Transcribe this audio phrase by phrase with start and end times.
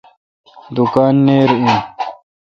[0.75, 1.77] دوکان نیر این۔